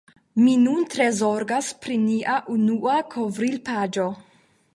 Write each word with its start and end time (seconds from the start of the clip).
Mi 0.43 0.53
nun 0.61 0.87
tre 0.93 1.05
zorgas 1.17 1.69
pri 1.83 1.99
nia 2.07 2.39
unua 2.57 2.97
kovrilpaĝo. 3.17 4.13